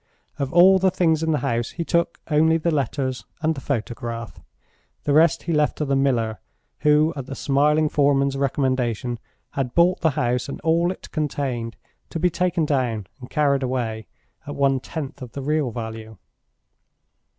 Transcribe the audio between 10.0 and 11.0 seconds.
the house and all